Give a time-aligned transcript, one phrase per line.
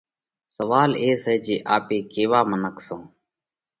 [0.55, 3.01] سوئال اي سئہ جي آپي ڪيا منک سون؟